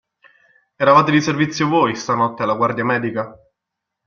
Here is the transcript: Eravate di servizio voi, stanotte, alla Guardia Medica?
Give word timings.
Eravate 0.77 1.11
di 1.11 1.21
servizio 1.21 1.67
voi, 1.67 1.93
stanotte, 1.93 2.41
alla 2.41 2.55
Guardia 2.55 2.83
Medica? 2.83 3.37